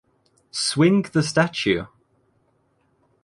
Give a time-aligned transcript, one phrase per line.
[0.49, 1.85] Swing the Statue!